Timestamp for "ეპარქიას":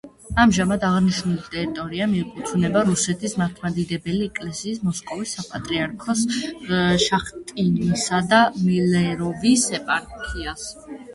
9.81-10.71